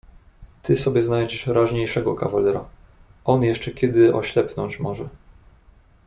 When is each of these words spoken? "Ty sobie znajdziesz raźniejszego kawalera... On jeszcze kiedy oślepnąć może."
"Ty 0.61 0.75
sobie 0.75 1.03
znajdziesz 1.03 1.47
raźniejszego 1.47 2.15
kawalera... 2.15 2.65
On 3.25 3.43
jeszcze 3.43 3.71
kiedy 3.71 4.15
oślepnąć 4.15 4.79
może." 4.79 5.09